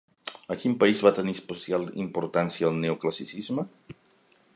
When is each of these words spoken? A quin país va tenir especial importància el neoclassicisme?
A 0.53 0.55
quin 0.61 0.71
país 0.83 1.01
va 1.07 1.11
tenir 1.19 1.35
especial 1.37 1.85
importància 2.05 2.71
el 2.71 2.81
neoclassicisme? 2.87 3.67